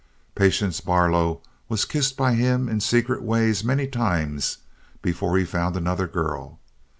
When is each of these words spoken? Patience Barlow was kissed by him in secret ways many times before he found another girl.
Patience 0.33 0.81
Barlow 0.81 1.43
was 1.69 1.85
kissed 1.85 2.17
by 2.17 2.33
him 2.33 2.67
in 2.67 2.79
secret 2.79 3.21
ways 3.21 3.63
many 3.63 3.85
times 3.85 4.57
before 5.03 5.37
he 5.37 5.45
found 5.45 5.77
another 5.77 6.07
girl. 6.07 6.59